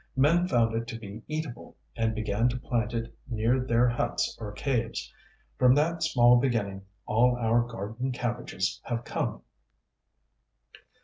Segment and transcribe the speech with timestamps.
[0.15, 4.51] Men found it to be eatable, and began to plant it near their huts or
[4.51, 5.13] caves.
[5.59, 9.43] From that small beginning all our garden cabbages have come.